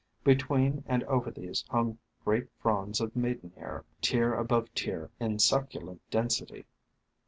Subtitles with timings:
[0.23, 5.99] Between and over these hung great fronds of Maidenhair, tier above tier, in suc culent
[6.09, 6.65] density.